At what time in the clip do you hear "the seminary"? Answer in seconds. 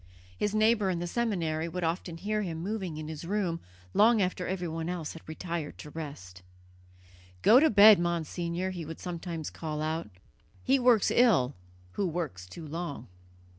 0.97-1.67